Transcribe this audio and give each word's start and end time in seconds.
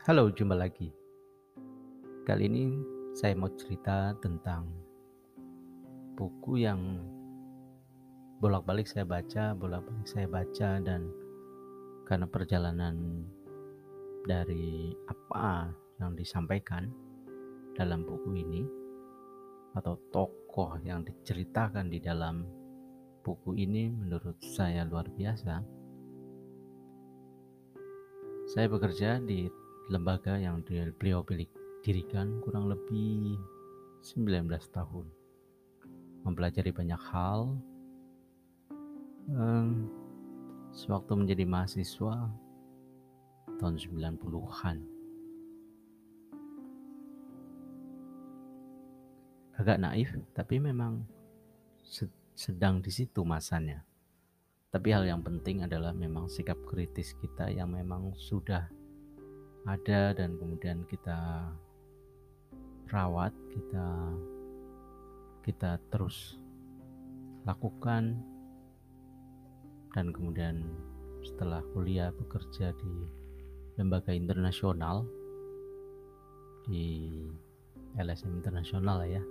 Halo, 0.00 0.32
jumpa 0.32 0.56
lagi. 0.56 0.88
Kali 2.24 2.48
ini 2.48 2.72
saya 3.12 3.36
mau 3.36 3.52
cerita 3.52 4.16
tentang 4.24 4.64
buku 6.16 6.64
yang 6.64 7.04
bolak-balik 8.40 8.88
saya 8.88 9.04
baca, 9.04 9.52
bolak-balik 9.52 10.08
saya 10.08 10.24
baca 10.24 10.80
dan 10.80 11.04
karena 12.08 12.24
perjalanan 12.24 13.28
dari 14.24 14.96
apa 15.04 15.68
yang 16.00 16.16
disampaikan 16.16 16.88
dalam 17.76 18.00
buku 18.00 18.40
ini 18.40 18.64
atau 19.76 20.00
tokoh 20.08 20.80
yang 20.80 21.04
diceritakan 21.04 21.92
di 21.92 22.00
dalam 22.00 22.48
buku 23.20 23.52
ini 23.52 23.92
menurut 23.92 24.40
saya 24.40 24.80
luar 24.88 25.12
biasa. 25.12 25.60
Saya 28.48 28.66
bekerja 28.66 29.20
di 29.20 29.59
lembaga 29.90 30.38
yang 30.38 30.62
beliau 30.96 31.26
dirikan 31.82 32.38
kurang 32.46 32.70
lebih 32.70 33.34
19 34.06 34.46
tahun. 34.70 35.06
Mempelajari 36.22 36.70
banyak 36.70 37.02
hal. 37.10 37.58
Sewaktu 40.70 41.12
menjadi 41.18 41.42
mahasiswa 41.42 42.30
tahun 43.58 43.74
90-an. 43.76 44.78
Agak 49.58 49.76
naif, 49.82 50.14
tapi 50.32 50.56
memang 50.56 51.04
sedang 52.32 52.80
di 52.80 52.88
situ 52.88 53.26
masanya. 53.26 53.84
Tapi 54.70 54.88
hal 54.94 55.02
yang 55.02 55.20
penting 55.20 55.66
adalah 55.66 55.90
memang 55.90 56.30
sikap 56.30 56.56
kritis 56.64 57.12
kita 57.18 57.50
yang 57.50 57.74
memang 57.74 58.14
sudah 58.14 58.70
ada 59.68 60.16
dan 60.16 60.36
kemudian 60.40 60.84
kita 60.88 61.50
rawat, 62.88 63.32
kita 63.52 63.88
kita 65.44 65.80
terus 65.88 66.36
lakukan 67.48 68.20
dan 69.96 70.12
kemudian 70.12 70.62
setelah 71.24 71.64
kuliah 71.72 72.12
bekerja 72.12 72.72
di 72.76 72.94
lembaga 73.80 74.12
internasional 74.12 75.08
di 76.68 77.24
LSM 77.96 78.36
internasional 78.38 79.02
ya 79.08 79.24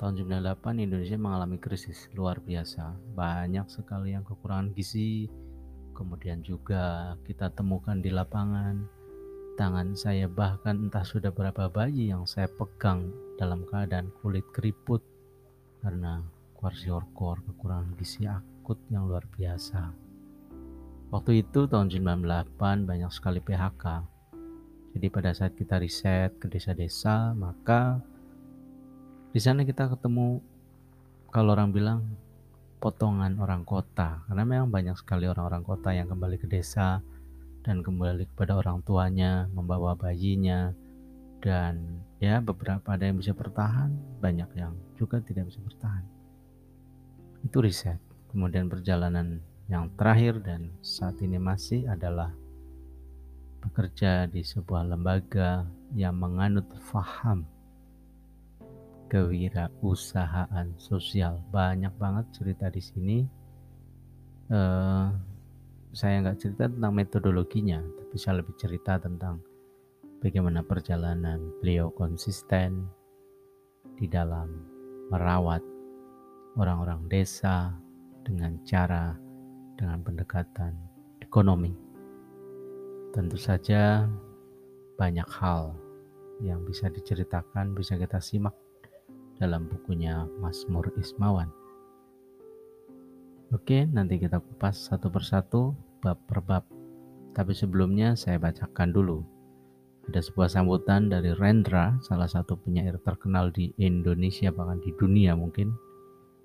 tahun 0.00 0.16
98 0.16 0.80
Indonesia 0.80 1.20
mengalami 1.20 1.60
krisis 1.60 2.08
luar 2.16 2.40
biasa. 2.40 2.96
Banyak 3.12 3.68
sekali 3.68 4.16
yang 4.16 4.24
kekurangan 4.24 4.72
gizi. 4.72 5.28
Kemudian 5.92 6.40
juga 6.40 7.12
kita 7.28 7.52
temukan 7.52 8.00
di 8.00 8.08
lapangan 8.08 8.99
tangan 9.56 9.96
saya 9.96 10.26
bahkan 10.28 10.86
entah 10.86 11.06
sudah 11.06 11.32
berapa 11.32 11.70
bayi 11.70 12.12
yang 12.12 12.26
saya 12.26 12.46
pegang 12.46 13.10
dalam 13.38 13.66
keadaan 13.66 14.12
kulit 14.20 14.44
keriput 14.52 15.00
karena 15.80 16.20
kwashiorkor 16.58 17.40
kekurangan 17.48 17.96
gizi 17.96 18.28
akut 18.28 18.76
yang 18.92 19.08
luar 19.08 19.24
biasa. 19.32 19.90
Waktu 21.10 21.42
itu 21.42 21.66
tahun 21.66 21.90
98 21.90 22.86
banyak 22.86 23.10
sekali 23.10 23.42
PHK. 23.42 23.84
Jadi 24.94 25.06
pada 25.10 25.30
saat 25.34 25.54
kita 25.58 25.78
riset 25.78 26.38
ke 26.38 26.46
desa-desa, 26.46 27.34
maka 27.34 27.98
di 29.30 29.38
sana 29.38 29.62
kita 29.62 29.90
ketemu 29.90 30.42
kalau 31.30 31.54
orang 31.54 31.70
bilang 31.70 32.02
potongan 32.82 33.38
orang 33.38 33.62
kota 33.62 34.24
karena 34.26 34.42
memang 34.42 34.72
banyak 34.72 34.96
sekali 34.98 35.28
orang-orang 35.30 35.62
kota 35.62 35.94
yang 35.94 36.10
kembali 36.10 36.40
ke 36.40 36.48
desa 36.50 36.98
dan 37.66 37.84
kembali 37.84 38.28
kepada 38.34 38.56
orang 38.56 38.80
tuanya 38.84 39.48
membawa 39.52 39.96
bayinya 39.96 40.72
dan 41.40 42.00
ya 42.20 42.40
beberapa 42.40 42.84
ada 42.96 43.08
yang 43.08 43.20
bisa 43.20 43.32
bertahan 43.32 43.92
banyak 44.20 44.48
yang 44.56 44.76
juga 44.96 45.20
tidak 45.24 45.48
bisa 45.48 45.60
bertahan 45.64 46.04
itu 47.44 47.56
riset 47.60 48.00
kemudian 48.28 48.68
perjalanan 48.68 49.40
yang 49.70 49.88
terakhir 49.94 50.42
dan 50.42 50.68
saat 50.82 51.16
ini 51.22 51.38
masih 51.38 51.86
adalah 51.86 52.34
bekerja 53.60 54.26
di 54.26 54.40
sebuah 54.40 54.88
lembaga 54.88 55.68
yang 55.94 56.16
menganut 56.16 56.66
faham 56.90 57.44
kewirausahaan 59.10 60.70
sosial. 60.78 61.42
Banyak 61.50 61.92
banget 61.98 62.26
cerita 62.30 62.66
di 62.70 62.82
sini. 62.82 63.18
Uh, 64.50 64.99
saya 65.90 66.22
nggak 66.22 66.38
cerita 66.38 66.64
tentang 66.70 66.94
metodologinya, 66.94 67.82
tapi 67.82 68.14
saya 68.14 68.38
lebih 68.42 68.54
cerita 68.54 69.02
tentang 69.02 69.42
bagaimana 70.22 70.62
perjalanan 70.62 71.50
beliau 71.58 71.90
konsisten 71.90 72.86
di 73.98 74.06
dalam 74.06 74.54
merawat 75.10 75.60
orang-orang 76.54 77.10
desa 77.10 77.74
dengan 78.22 78.54
cara 78.62 79.18
dengan 79.74 79.98
pendekatan 80.06 80.78
ekonomi. 81.18 81.74
Tentu 83.10 83.34
saja 83.34 84.06
banyak 84.94 85.26
hal 85.26 85.74
yang 86.38 86.62
bisa 86.62 86.86
diceritakan, 86.86 87.74
bisa 87.74 87.98
kita 87.98 88.22
simak 88.22 88.54
dalam 89.42 89.66
bukunya 89.66 90.22
Mazmur 90.38 90.94
Ismawan. 90.94 91.59
Oke, 93.50 93.82
nanti 93.82 94.22
kita 94.22 94.38
kupas 94.38 94.78
satu 94.86 95.10
persatu 95.10 95.74
bab 95.98 96.22
per 96.22 96.38
bab. 96.38 96.62
Tapi 97.34 97.50
sebelumnya 97.50 98.14
saya 98.14 98.38
bacakan 98.38 98.94
dulu. 98.94 99.26
Ada 100.06 100.22
sebuah 100.22 100.46
sambutan 100.46 101.10
dari 101.10 101.34
Rendra, 101.34 101.98
salah 101.98 102.30
satu 102.30 102.54
penyair 102.54 103.02
terkenal 103.02 103.50
di 103.50 103.74
Indonesia 103.74 104.54
bahkan 104.54 104.78
di 104.78 104.94
dunia 104.94 105.34
mungkin. 105.34 105.74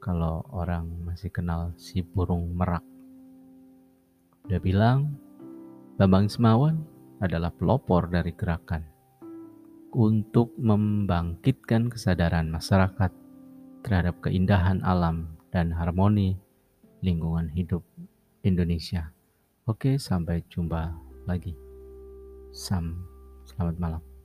Kalau 0.00 0.40
orang 0.56 0.88
masih 1.04 1.28
kenal 1.28 1.76
si 1.76 2.00
burung 2.00 2.56
merak. 2.56 2.80
Dia 4.48 4.56
bilang, 4.56 5.20
Bambang 6.00 6.32
Ismawan 6.32 6.80
adalah 7.20 7.52
pelopor 7.52 8.08
dari 8.08 8.32
gerakan 8.32 8.80
untuk 9.92 10.56
membangkitkan 10.56 11.92
kesadaran 11.92 12.48
masyarakat 12.48 13.12
terhadap 13.84 14.16
keindahan 14.24 14.80
alam 14.80 15.36
dan 15.52 15.76
harmoni 15.76 16.40
lingkungan 17.06 17.46
hidup 17.54 17.86
Indonesia. 18.42 19.14
Oke, 19.70 19.94
sampai 19.94 20.42
jumpa 20.50 20.90
lagi. 21.30 21.54
Sam, 22.50 23.06
selamat 23.46 23.78
malam. 23.78 24.15